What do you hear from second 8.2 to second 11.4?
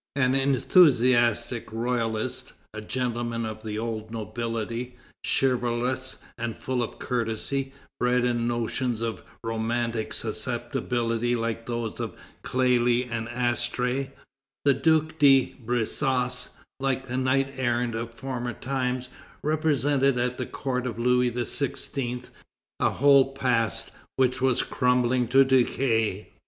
in notions of romantic susceptibility